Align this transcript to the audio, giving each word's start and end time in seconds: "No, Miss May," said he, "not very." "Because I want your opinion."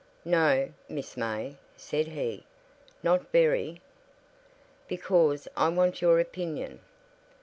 "No, 0.25 0.69
Miss 0.89 1.15
May," 1.15 1.57
said 1.77 2.07
he, 2.07 2.43
"not 3.03 3.31
very." 3.31 3.81
"Because 4.87 5.47
I 5.55 5.69
want 5.69 6.01
your 6.01 6.19
opinion." 6.19 6.79